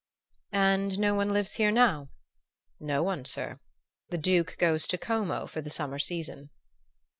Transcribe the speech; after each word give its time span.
"And 0.55 0.97
no 0.97 1.13
one 1.13 1.29
lives 1.29 1.57
here 1.57 1.69
now?" 1.71 2.09
"No 2.79 3.03
one, 3.03 3.23
sir. 3.23 3.59
The 4.09 4.17
Duke, 4.17 4.55
goes 4.57 4.87
to 4.87 4.97
Como 4.97 5.45
for 5.45 5.61
the 5.61 5.69
summer 5.69 5.99
season." 5.99 6.49